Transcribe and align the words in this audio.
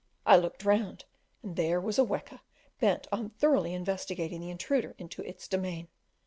I 0.25 0.35
looked 0.35 0.65
round, 0.65 1.05
and 1.43 1.55
there 1.55 1.79
was 1.79 1.99
a 1.99 2.03
weka 2.03 2.39
bent 2.79 3.05
on 3.11 3.29
thoroughly 3.29 3.75
investigating 3.75 4.41
the 4.41 4.49
intruder 4.49 4.95
into 4.97 5.21
its 5.21 5.47
domain. 5.47 5.89